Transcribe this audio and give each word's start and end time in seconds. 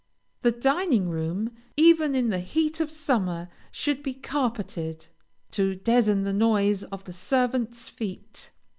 The 0.41 0.51
dining 0.51 1.09
room, 1.09 1.51
even 1.77 2.15
in 2.15 2.29
the 2.29 2.39
heat 2.39 2.79
of 2.79 2.89
summer, 2.89 3.49
should 3.69 4.01
be 4.01 4.15
carpeted, 4.15 5.09
to 5.51 5.75
deaden 5.75 6.23
the 6.23 6.33
noise 6.33 6.83
of 6.85 7.03
the 7.03 7.13
servants' 7.13 7.87
feet. 7.87 8.49